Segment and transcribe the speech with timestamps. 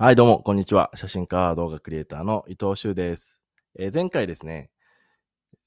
[0.00, 0.92] はい、どうも、こんにちは。
[0.94, 3.42] 写真家、動画クリエイターの伊藤修です。
[3.76, 4.70] えー前回ですね、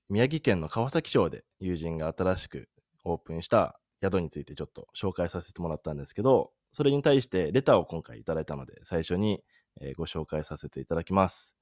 [0.08, 2.70] 宮城県の川崎町で友人が新しく
[3.04, 9.44] オープンした宿についてちょっと紹介させてもらったんですけど、それに対してレターを今回いただいたので、最初に、
[9.82, 11.58] えご紹介させていただきます。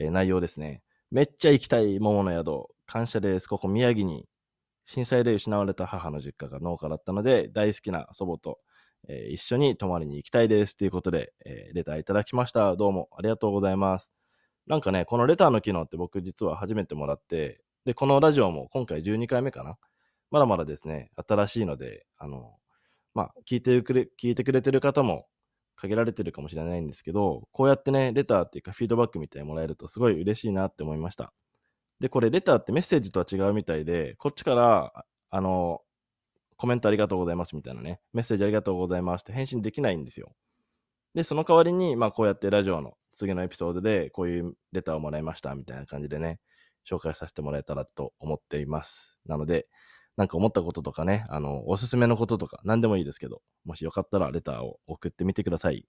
[0.00, 0.82] えー内容ですね。
[1.12, 3.46] めっちゃ行きたい桃の宿、感謝です。
[3.46, 4.26] ここ宮城に
[4.84, 8.58] 震災で失われた母の実家が農家だったので、大好きな祖母と
[9.08, 12.76] えー一緒に泊まりに行きたいですということで、えーレターいただきました。
[12.76, 14.10] どうもありがとうございます。
[14.66, 19.76] なんかね、このレターの機能って僕実は初めてもらって、で、このラジオも今回12回目かな？
[20.30, 22.54] まだまだですね、新しいので、あの、
[23.14, 25.26] まあ、聞いてくれ、聞いてくれてる方も
[25.74, 31.32] 限られてるかもしれないんですけど、こうやってね、レターっていうかフィードバックみたいにもらえるとすごい嬉しいなって思いました。
[31.98, 35.80] で、これレターってメッセージとは違うみたいで、こっちから、ああの、
[36.60, 40.34] コメントありがとうございますみたいなね、メッセージありがとうございますって返信できないんですよ。
[41.14, 46.38] で、その代わりに、まあ、こうやってラジオの次のエピソードで、こういうレターをもらいましたみたいな感じでね、
[46.86, 49.18] 紹介させてもらえたらと思っています。
[49.24, 49.68] なので、
[50.18, 55.86] なんか思ったこととかね、あの、おすすめのこととか、何でもいいですけど、もしよかったらレターを送ってみてください。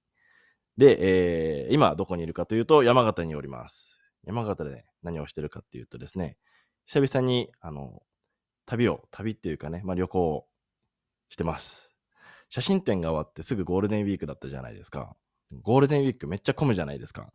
[0.77, 3.99] で、えー今どこにいるかというと、山形におります。
[4.23, 6.37] 山形で、ね、何をしてるかっていうとですね、
[6.85, 8.01] 久々に、あの、
[8.65, 10.45] 旅を、旅っていうかね、まあ、旅行を
[11.31, 11.95] してます。
[12.49, 15.15] 写真展が終わってすぐゴールデンウィークだったじゃないですか。
[15.63, 17.31] ゴールデンウィークめっちゃ混むじゃないですか。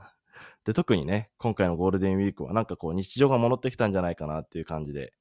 [0.67, 5.15] で、特にね、今回のゴールデンウィークはなんかこう日常が戻ってきたんじゃないかなっていう感じで。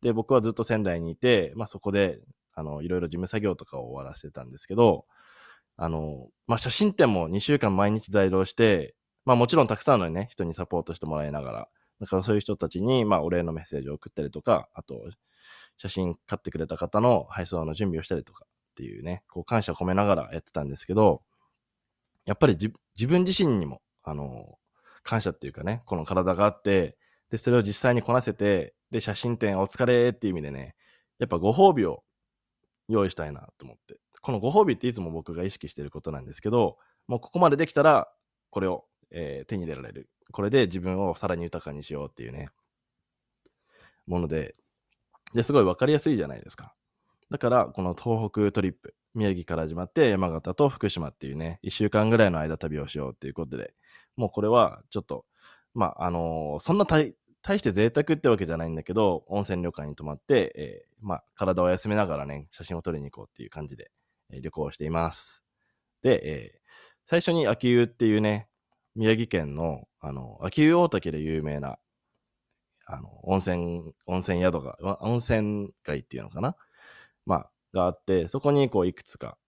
[0.00, 2.20] で、僕はずっと仙台にいて、まあそこで、
[2.54, 5.04] あの、いろいろ事務作業とかを終わらせてたんですけど、
[5.76, 8.94] あの、まあ写真展も2週間毎日在労して、
[9.26, 11.68] まあもちろんたくさんのね、人にサポートしてもらいながら、
[12.00, 15.10] だからそういう人たちに、まあお礼のメッセージを送ったりとか、あと、
[15.82, 21.22] 写真買ってくれた方の配送の準備をしたりとかっていうね、こう感謝を込めながらやってたんですけど、
[22.24, 24.60] やっぱり自分自身にも、あの、
[25.02, 26.96] 感謝っていうかね、この体があって、
[27.30, 30.76] で、それを実際にこなせて、で、写真展お疲れっていう意味でね、
[31.18, 32.04] やっぱご褒美を
[32.86, 33.98] 用意したいなと思って。
[34.20, 36.78] このご褒美っていつも僕が意識してることなんですけど、
[37.08, 38.08] もうここまでできたら、
[38.50, 40.08] これを、えー手に入れられる。
[40.30, 42.50] これで自分をさらに豊かにしようっていうね、
[44.06, 44.54] もので、
[45.34, 46.74] で、すごいわかりやすいじゃないですか。
[47.30, 53.74] だから、この東北トリップ、宮城から始まって山形と福島っていうね、1週間ぐらいの間旅をしようっていうことで、
[54.16, 55.24] もうこれはちょっと、
[55.74, 57.14] まあ、あのーそんな大
[57.58, 63.90] して贅沢ってわけじゃないんだけど、温泉旅館に泊まって、えーまあ、体を休めながらね、写真を撮りに行こうっていう感じで、
[64.30, 65.44] えー旅行をしています。
[66.02, 66.60] で、え
[67.06, 68.48] 最初に秋湯っていうね、
[68.94, 71.78] 宮城県の、あの、秋湯大竹で有名な、
[72.86, 76.56] あの、温泉、温泉宿が、温泉街っていうのかな？
[77.26, 79.38] まあ、があって、そこにこう、いくつか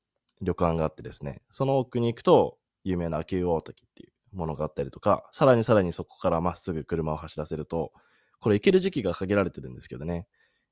[0.41, 7.93] 旅館があってですね、その奥に行くと、有名な秋湯大滝っていうものがあったりとか、さらにさらにそこからまっすぐ車を走らせると、
[8.41, 10.27] これ行ける時期が限られてるんですけどね、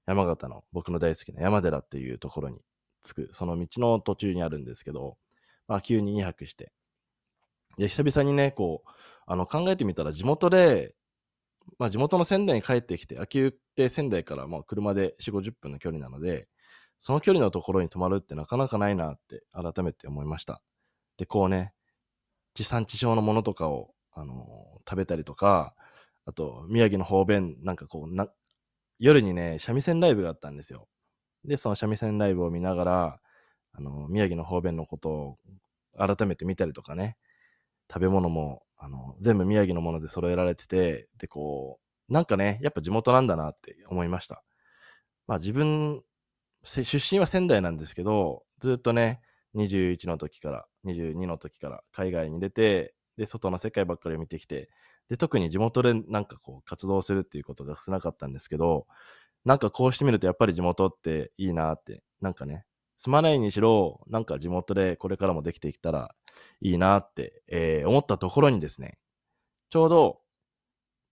[0.07, 2.61] 山形の僕の大好きな山寺っていうところに
[3.03, 5.17] 着く、その道の途中にあるんですけど、
[5.69, 6.73] まあ、急に2泊して、
[7.79, 8.91] で、久々にね、こう、
[9.27, 10.95] あの、考えてみたら地元で、
[11.79, 16.49] まあ、地元の仙台に帰ってきて、秋湯って仙台からまあ車で4、50分の距離なので、
[16.99, 20.63] その距離のところに泊まるってなかなかないなって改めて思いました。
[21.17, 21.73] で、こうね、
[22.55, 25.75] 地産地消のものとかを、あのー食べたりとか、
[26.27, 28.29] あと、宮城の方便、なんかこうな、
[28.99, 30.89] 夜にね、三味線ライブがあったんですよ。
[31.45, 33.21] で、その三味線ライブを見ながら、
[33.73, 35.39] あのー宮城の方便のことを
[35.97, 37.17] 改めて見たりとかね、
[37.93, 41.79] 食べ物も、あの、全部宮城のもので揃えられてて、で、こ
[42.11, 44.43] う、なんかね、やっぱ地元なんだなって思いました。
[45.29, 46.03] まあ自分、
[46.65, 49.21] 出身は仙台なんですけど、ずっとね、
[49.55, 54.69] 21の時から、22の時から海外に出て、で、外の世界ばっかり見てきて、
[55.09, 58.87] で、特に地元でなんかこう活動するっていうことが少なかったんですけど、
[59.45, 62.65] なんかこうしてみるとやっぱり地元っていいなって、なんかね、
[62.97, 66.17] 住まないにしろ、なんか地元でこれからもできてきたら
[66.63, 68.99] いいなって、えー思ったところにですね、
[69.71, 70.21] ちょうど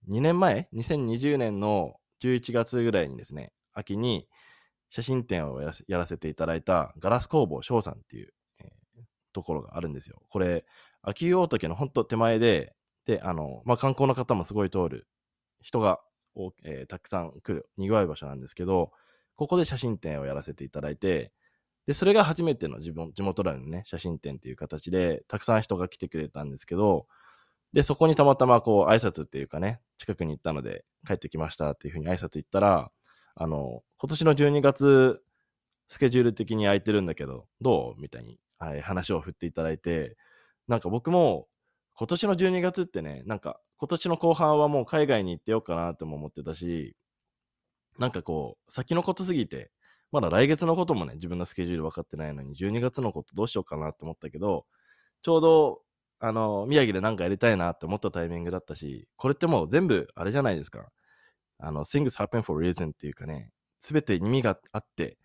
[0.07, 4.27] 2年前、2020年の11月ぐらいにですね、秋に
[4.89, 9.03] 写真展をやらせやらせていただいたガラス工房翔さんっていう、えー
[9.33, 10.21] ところがあるんですよ。
[10.29, 10.65] これ、
[11.01, 12.75] 秋湯大竹のほんと手前で、
[13.05, 15.07] で、あの、まあ、観光の方もすごい通る、
[15.61, 15.99] 人が、
[16.63, 18.91] えーたくさん来る、賑わい場所なんですけど、
[19.35, 21.33] ここで写真展をやらせていただいて、
[21.87, 27.07] で、それが初めての自分地元でのね、写真展っていう形で、たくさん人が来てくれたんですけど、
[27.73, 32.91] で、そこにたまたまこう挨拶っていうかね、近くに行ったので、帰ってきましたっていうふうに挨拶行ったら、
[33.35, 35.21] あの、今年の12月、
[35.87, 38.01] スケジュール的に空いてるんだけど、どう？
[38.01, 40.17] みたいに、はい、話を振っていただいて、
[40.67, 41.47] なんか僕も、
[41.95, 46.95] 今年の12月ってね、なんか今年の後半はもう海外に行ってようかなとも思ってたし、
[47.99, 49.71] なんかこう、先のことすぎて、
[50.11, 54.65] まだ来月のこともね、自分のスケジュール分かってないのに、12月のことどうしようかなと思ったけど、
[55.21, 55.81] ちょうど、
[56.19, 60.91] あの、宮城で何かやりたいなって思ったタイミングだったし、これってもう全部、あれじゃないですか。
[61.59, 65.17] あの、things happen for reason っていうかね、すべて意味があって、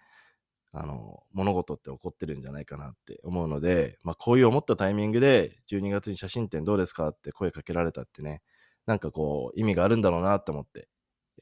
[0.72, 8.42] あの、物事って起こってるんじゃないかなって思うので、まあ、こういう思ったタイミングで、12月に写真展どうですかって声かけられたってね、
[8.86, 10.88] なんかこう、意味があるんだろうなって思って、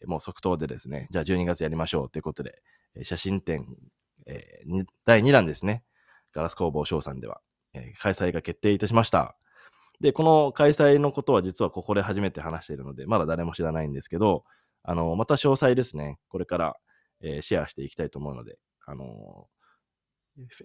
[0.06, 2.62] もう即答でですね、じゃあ12月やりましょうということで、
[3.02, 3.66] 写真展、
[4.26, 5.84] えー、第2弾ですね、
[6.32, 7.40] ガラス工房翔さんでは、
[7.72, 9.36] えー、開催が決定いたしました。
[10.00, 14.44] で、この開催のことは実はここで初めて話しているので、まだ誰も知らないんですけど、
[14.82, 16.76] あの、また詳細ですね、これから、
[17.20, 19.46] えー、シェアしていきたいと思うので、あの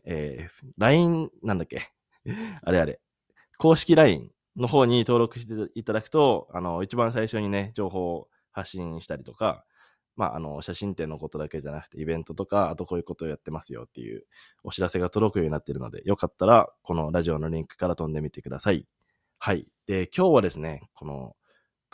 [0.04, 1.90] えー、LINE なんだっけ？
[2.64, 3.00] あれあれ、
[3.58, 9.64] 公式 LINE の方に登録していただくと、あの、一番最初にね、情報を発信したりとか、
[10.20, 14.26] まあ、あの、写真展のことだけじゃなくて、イベントとか、あとこういうことをやってますよっていう
[14.64, 18.86] お知らせが届くようになっているので、よかったら、このラジオのリンクから飛んでみてください。
[19.38, 19.66] はい。
[19.88, 21.38] で、今日はですね、この、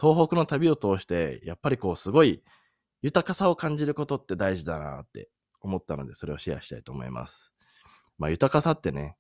[0.02, 2.44] 東北の旅を通して、やっぱりこう、すごい
[3.04, 5.30] 豊かさを感じることって大事だなって
[5.62, 7.54] 思ったので、それをシェアしたいと思います。
[8.18, 9.18] まあ、豊かさってね、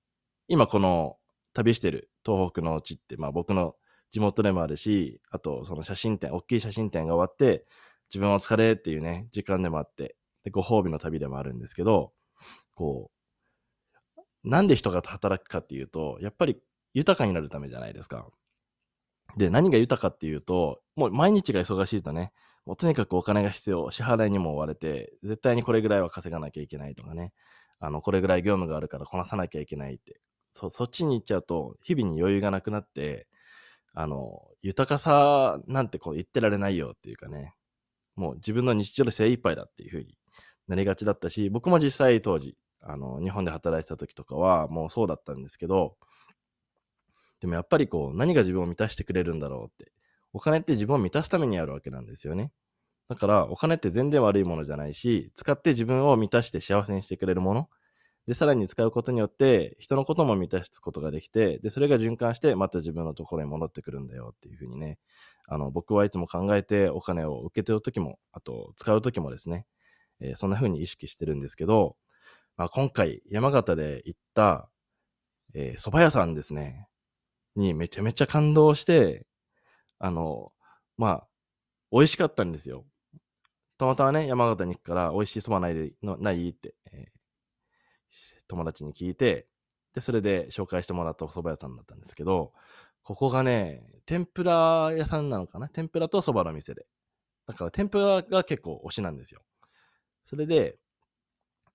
[0.47, 1.17] 今この
[1.53, 3.75] 旅してる東北の地って、まあ僕の
[4.09, 7.65] 地元でもあるし、あとその写真展、大きい写真展が終わって、
[8.09, 12.13] 自分お疲れっていうね、時間でもあって、で、ご褒美の旅でもあるんですけど、
[12.75, 13.15] こう、
[14.43, 16.61] なんで人が働くかっていうと、やっぱり
[16.93, 18.27] 豊かになるためじゃないですか。
[19.37, 22.31] で、何が豊かっていうと、もう毎日が忙しいとね、
[22.65, 27.33] もうとにかくお金が必要、支払いにも追われて、絶対にこれぐらいは稼がなきゃいけないとかね、
[27.79, 30.21] あの、これぐらい業務があるからこなさなきゃいけないって、
[30.53, 33.27] そ、そっちに行っちゃうと、日々に余裕がなくなって、
[33.93, 37.55] あの、豊かさなんてこう言ってられないよっていうかね、
[38.15, 40.17] もう自分の日常で精一杯だっていうふうに
[40.67, 45.95] なりがちだったし、僕も実際当時、あの、日本で働いてた時とかはもうそうだったんですけど、
[47.39, 49.91] でもやっぱりこう、何が自分を満たしてくれるんだろうって。
[50.33, 52.51] お金って自分を満たすためにあるわけなんですよね。
[53.07, 57.69] だから、お金って全然悪いものじゃないし、使って自分を満たして幸せにしてくれるもの。
[58.27, 64.98] で、さらに使うことによって、人のことも満たすことができて、で、それが循環して、また自分のところに戻ってくるんだよっていうふうにね、
[65.48, 69.68] あの、僕はいつも考えてお金を受け取るときも、あと、使うときもですね、
[70.19, 71.98] えー、そんなふうに意識してるんですけど、
[72.57, 74.69] まあ、今回、山形で行った、
[75.54, 76.88] えー、蕎麦屋さんですね、
[77.56, 79.27] にめちゃめちゃ感動して、
[80.00, 80.51] あの、
[80.98, 81.27] まあ、
[81.92, 82.86] 美味しかったんですよ。
[83.77, 87.07] たまたまね、山形に行くから、美味しいそばないのないって、え、
[88.47, 89.47] 友達に聞いて、
[89.94, 92.53] で、それで紹介してもらったお蕎麦屋さんだったんですけど、
[93.03, 95.69] ここがね、天ぷら屋さんなのかな？
[95.69, 96.86] 天ぷらと蕎麦の店で。
[97.47, 99.42] だから天ぷらが結構推しなんですよ。
[100.25, 100.77] それで、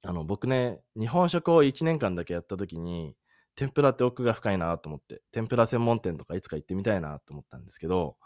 [0.02, 3.14] あの、僕ね、日本食を1年間だけやった時に、
[3.54, 8.16] 天ぷらって奥が深いなと思って、天ぷら専門店とかいつか行ってみたいなと思ったんですけど、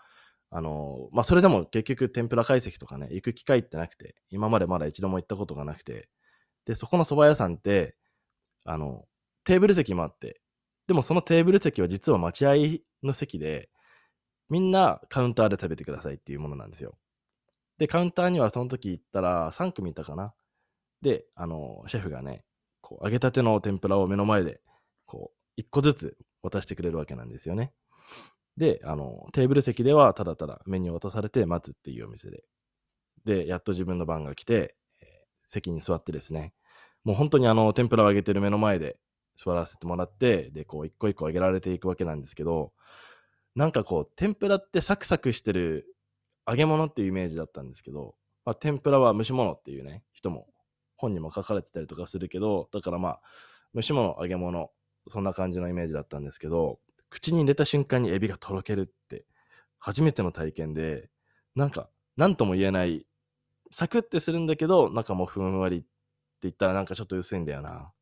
[0.50, 6.08] あの、まあ、それでも結局天ぷら解析とかね、行く機会ってなくて、今までまだ一度も行ったことがなくて、
[6.64, 7.96] で、そこの蕎麦屋さんって、
[8.64, 9.06] あの、
[9.44, 10.40] テーブル席もあって、
[10.86, 12.52] でもそのテーブル席は実は待合
[13.02, 13.70] の席で、
[14.50, 16.96] みんなカウンターで食べてくださいっていうものなんですよ。
[17.78, 20.34] で、カウンターにはその時行ったら3組いたかな。
[21.02, 22.44] で、あの、シェフがね、
[22.80, 24.60] こう揚げたての天ぷらを目の前で、
[25.06, 27.72] こう、1個ずつ渡してくれるわけなんですよね。
[28.56, 32.44] で、あの、テーブル席ではただただメニューを渡されて待つっていうお店で。
[33.24, 35.06] で、やっと自分の番が来て、えー、
[35.48, 36.52] 席に座ってですね、
[37.04, 38.96] もう本当にあの、天ぷらを揚げてる目の前で
[39.36, 42.72] 座らせてもらって、で、こう、一個一個揚げられていくわけなんですけど、
[43.54, 45.94] なんかこう、天ぷらってサクサクしてる
[46.46, 50.46] 揚げ物っていうイメージだったんですけど、まあ、天ぷらは蒸し物っていうね、人も
[50.96, 53.20] 本にも書かれてたりとかするけど、だからまあ、
[53.74, 54.70] 蒸し物、揚げ物、
[55.08, 56.78] そんな感じのイメージだったんですけど、
[57.10, 59.24] 口に入れた瞬間にエビがとろけるって、
[59.78, 61.10] 初めての体験で、
[61.54, 63.06] なんか、なんとも言えない、
[63.70, 65.86] サクってするんだけど、中もふんわりって
[66.44, 67.92] 言ったらなんかちょっと薄いんだよな。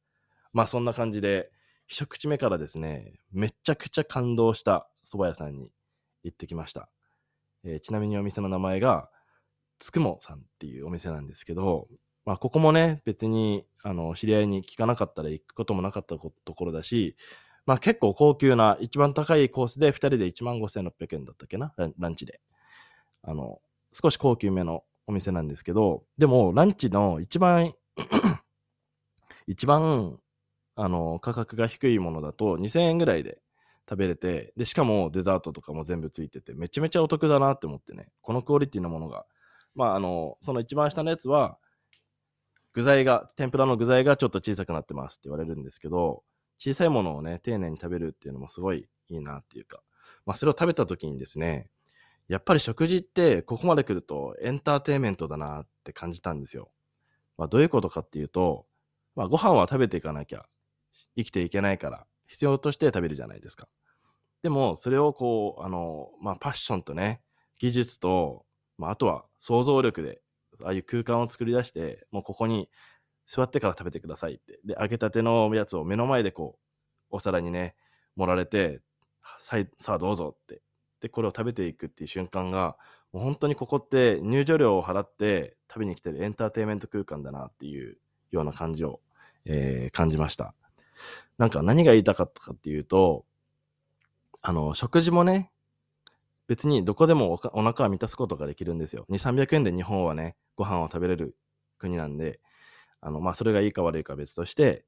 [0.52, 1.50] まあそんな感じで、
[1.86, 5.70] 一口目からですね、めちゃくちゃ感動した蕎麦屋さんに
[6.22, 6.88] 行ってきました。
[7.64, 9.08] えー、ちなみにお店の名前が、
[9.78, 11.88] つくもさんっていうお店なんですけど、
[12.24, 17.16] まあここもね、別に、あの、知り合いに聞かなかったら行くこともなかったところだし、
[17.66, 21.74] まあ結構高級な、一番高いコースで2人で1万5600円だったっけな？
[21.76, 22.40] ランチで。
[23.22, 23.60] あの、
[23.92, 27.74] 少し高級めのお店なんですけど、でもランチの一番
[29.46, 30.18] 一番、
[30.74, 33.42] あの、価格が低いものだと2000円ぐらいで
[33.88, 39.26] 食べれて、で、しかもデザートとかも全部ついてて、めちゃめちゃお得だなって思ってね、このクオリティのものが、
[39.74, 41.58] まあ、あの、その一番下のやつは、
[42.72, 46.22] 具材が、天ぷらの具材がちょっと小さくなってますって言われるんですけど、
[46.58, 49.82] 小さいものをね、丁寧に食べるっていうのもすごいいいなっていうか、
[50.24, 51.68] まあ、それを食べた時にですね、
[52.28, 56.70] やっぱり食事ってここまで来るとエンターテインメントだなって感じたんですよ。
[57.38, 58.66] まあ、どういうことかっていうと、
[59.14, 60.46] まあ、ご飯は食べていかなきゃ
[61.16, 63.68] 生きていけないから必要として食べるじゃないですか。
[64.42, 67.22] でも、それをこう、あの、まあ、パッションとね、
[67.58, 68.44] 技術と、
[68.76, 70.20] まあ、あとは想像力で、
[70.64, 72.68] ああいう空間を作り出して、もうここに
[73.26, 74.60] 座ってから食べてくださいって。
[74.64, 76.58] で、揚げたてのやつを目の前でこ
[77.10, 77.76] う、お皿にね、
[78.16, 78.80] 盛られて、
[79.38, 79.58] さ
[79.94, 80.62] あどうぞって。
[81.00, 82.76] で、これを食べていくっていう瞬間が、
[83.12, 87.98] もう本当にここって入場料を払って食べに来てるエンターテインメント空間だなっていう
[88.30, 89.00] ような感じを、
[89.44, 90.54] えー、感じました。
[91.38, 93.24] なんか何が言いたかったかっていうと、
[94.40, 95.52] あの、食事もね、
[96.48, 99.06] 別にどこでもお腹は満たすことができるんですよ。
[99.08, 101.36] 2、300円で日本はね、ご飯を食べれる
[101.78, 102.40] 国なんで、
[103.00, 104.84] あの、まあ、それがいいか悪いか別として、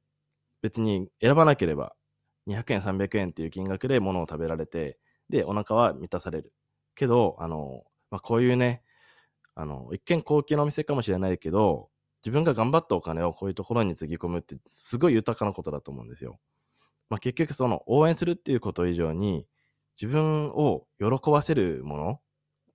[0.62, 1.94] 別に選ばなければ、
[2.46, 6.52] 200円、300円っていう金額で物を食べられて、で、お腹は満たされる。
[6.94, 8.80] けど、あの、まあ、こういうね、
[9.56, 11.90] あの、一見高級なお店かもしれないけど、
[12.24, 16.38] 自分が頑張ったお金をこういうところにつぎ込むってすごい豊かなことだと思うんですよ。
[17.10, 19.48] まあ、結局その応援するっていうこと以上に
[20.00, 22.20] 自分を喜ばせるもの、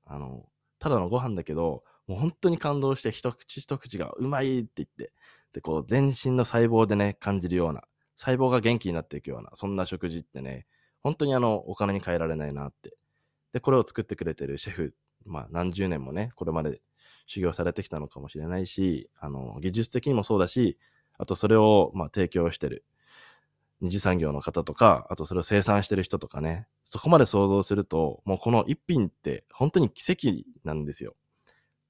[0.05, 0.46] あの、
[0.77, 5.13] ただのご飯だけど、もう本当に感動して一口一口がうまいって言って、
[5.53, 7.84] で、こう全身の細胞でね、感じるような、
[8.17, 10.65] 細胞が元気になっていくような、そんな食事ってね、
[11.01, 12.98] 本当にあの、お金に換えられないなって。
[13.53, 14.93] で、これを作ってくれてるシェフ、
[15.26, 16.82] まあ何十年もね、これまで
[17.28, 20.78] 修行されてきたのかもしれないし、あの、技術的にもそうだし、
[21.18, 22.86] あとそれを、まあ、提供してる
[23.82, 31.16] 二次産業の方とか、あとそれを生産してる人とかね、そこまで想像すると、もうこの一品って本当に奇跡なんですよ。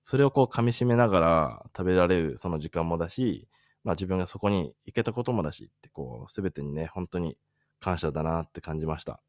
[0.04, 3.48] それをこう噛み締めながら食べられるその時間もだし、
[3.84, 7.38] まあ自分がそこに行けたこともだしってこう、すべてにね、本当に
[7.80, 9.20] 感謝だなって感じました。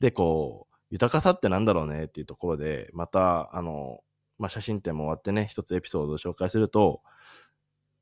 [0.00, 2.04] で、こう、豊かさってなんだろうね？
[2.04, 4.00] っていうところで、また、あの、
[4.38, 7.02] まあ、写真展も終わってね、一つエピソードを紹介すると、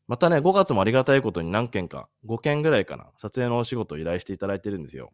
[0.09, 5.13] またね、5月もありがたいことに何件か、5件ぐらいかな、撮影のお仕事を依頼していただいてるんですよ。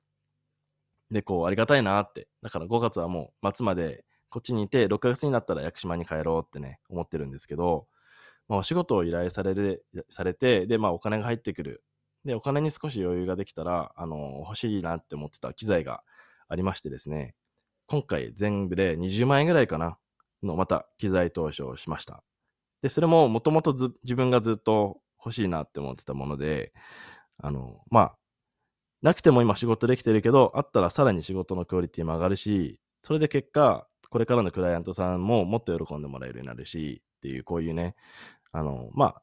[1.11, 2.29] で、こう、ありがたいなって。
[2.43, 7.87] だから5月はもう末までこっちにいて、6月になったら屋久島に帰ろうってね、思ってるんですけど、
[8.49, 11.85] まあ、お仕事を依頼される、されて、で、まあ、お金が入ってくる。
[12.25, 16.03] で、お金に少し余裕ができたら、あの、欲しいなって思ってた機材が
[16.49, 17.35] ありましてですね、
[17.93, 19.99] 今回全部で20万円ぐらいかな、
[20.43, 22.25] のまた機材投資をしました。
[22.81, 26.73] で、それももともと自分がずっと欲しいなって思ってたもので、
[27.37, 28.19] あの、まあ、
[29.03, 37.95] なくても今仕事できてるけど、あったらさらに仕事のクオリティも上がるし、それで結果、これからのクライアントさんももっと喜んでもらえるようになるし、っていう、こういうね、
[38.53, 39.23] あの、まあ、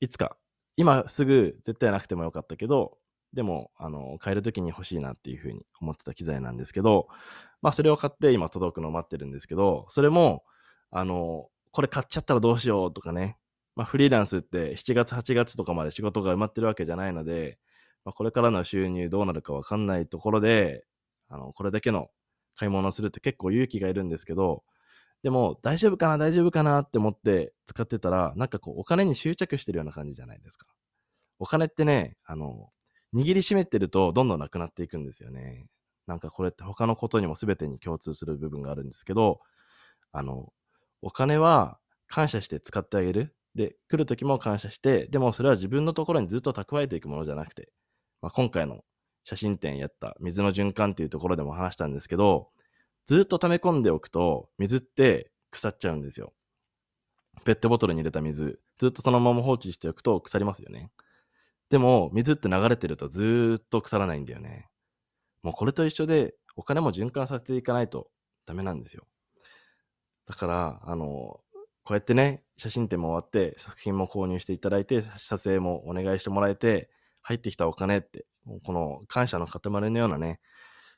[0.00, 0.36] いつか、
[0.76, 2.98] 今すぐ絶対なくてもよかったけど、
[3.34, 7.08] でも、あの、買える時に欲しいなっていうふうに思ってた機材なんですけど、
[7.62, 10.44] まあ、それを買って今届くのを待ってるんですけど、それも、
[10.90, 13.38] あの、これ買っちゃったらどうしようとかね、
[13.74, 17.58] まあ、フリーランスって7月、8月とかまで仕事が埋まってるわけじゃないので、
[18.04, 20.84] まあ、これからの収入どうなるかわかんないところで、
[21.28, 22.08] あの、これだけの
[22.56, 24.64] 買い物をするって結構勇気がいるんですけど、
[25.22, 30.66] でも、大丈夫かな、大丈夫かなって思って使ってたら、なんかこう、お金に執着してるような感じじゃないですか。
[31.38, 32.70] お金ってね、あの、
[33.14, 35.66] 握りしめてるとどんどんなくなっていくんですよね。
[36.06, 39.40] なんかこれって他のことにも全てに共通する部分があるんですけど、
[40.12, 40.52] あの、
[41.02, 41.78] お金は
[42.08, 43.34] 感謝して使ってあげる。
[43.54, 47.70] で、来る時も感謝して、でもそれは自分のところにずっと蓄えていくものじゃなくて、
[48.22, 48.84] まあ、今回の
[49.24, 52.48] 写真展やった水の循環っていうところでも話したんですけど、
[53.06, 56.32] ずっと溜め込んでおくと、水って腐っちゃうんですよ。
[57.44, 60.90] ペットボトルに入れた水、ずっとそのまま放置しておくと腐りますよね。
[61.72, 64.68] でも、水って流れてるとずっと腐らないんだよね。
[65.42, 68.10] もうこれと一緒で、お金も循環させていかないと
[68.44, 69.06] ダメなんですよ。
[70.26, 71.42] だから、あの、こ
[71.90, 76.90] うやってね、写真展も終わって、作品も購入していただいて、撮影もお願いしてもらえて、
[77.22, 78.26] 入ってきたお金って、
[78.64, 79.60] この感謝の塊
[79.90, 80.40] のようなね、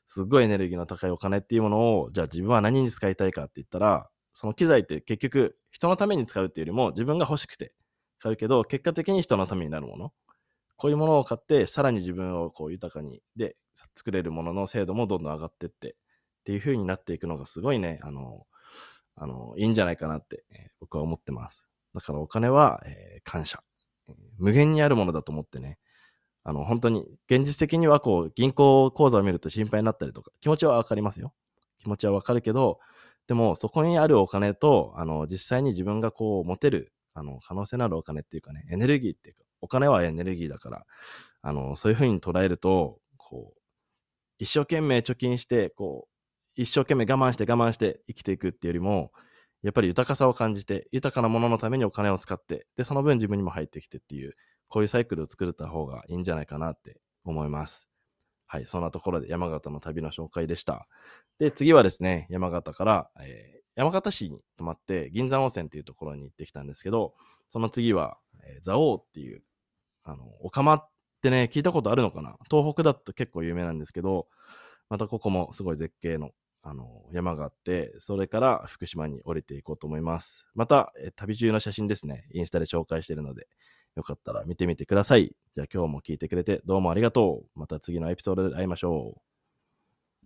[0.07, 7.73] すっごいエネルギーの高いお金っていうものを、じゃあ自分は何に使いたいかって言ったら、その機材って結局人のために使うっていうよりも自分が欲しくて
[8.19, 10.11] 買うけど、結果的に人のためになるもの。
[10.77, 13.55] こういうものを買って、さらに自分をこう豊かに、で、
[13.93, 15.93] 作れるものの精度もどんどん上がってって、っ
[16.45, 18.45] ていう風になっていくのがすごいね、あの、
[19.15, 21.67] あの、いいんじゃないかなって、えー、僕は思ってます。
[21.93, 23.63] だからお金は、えー、感謝、
[24.37, 25.79] 無限にあるものだと思ってね、
[26.43, 31.33] あの、本当に、現実的にはこう、銀行口座を見ると心配になったりとか、気持ちはわかりますよ。
[31.79, 32.79] 気持ちはわかるけど、
[33.27, 40.85] でも、そこにあるお金と、あの、実際に自分がこう、持てる、あの、可能性のあるお金っていうかね、エネルギーっていうか、お金はエネルギーだから、
[41.41, 43.59] あの、そういうふうに捉えると、こう、
[44.37, 49.11] 一生懸命貯金して、こう、一生懸命我慢して我慢して生きていくっていうよりも、
[49.63, 54.35] やっぱり豊かさを感じて、豊かなもののためにお金を使って、で、その分自分にも入ってきてっていう、
[54.67, 57.89] こういうサイクルを作れた方がいいんじゃないかなって思います。
[58.47, 60.87] はい、そんなところで山形の旅の紹介でした。
[61.39, 67.13] で、次はですね、山形から、えー、山形市に泊まって銀山温泉っていうところに行ってきたんですけど、
[67.49, 69.41] その次は、えー、蔵王っていう、
[70.05, 70.89] あの、お釜っ
[71.21, 72.37] てね、聞いたことあるのかな？
[72.49, 74.27] 東北だと結構有名なんですけど、
[74.89, 76.29] またここもすごい絶景の
[76.61, 80.47] あの山があって、それから福島に降りていこうと思います。
[80.55, 83.47] また、え旅中の写真ですね、インスタで紹介してるので、
[83.95, 85.35] よかったら見てみてください。
[85.55, 87.59] じゃあ今日も聞いてくれてどうもありがとう。
[87.59, 89.21] また次のエピソードで会いましょう。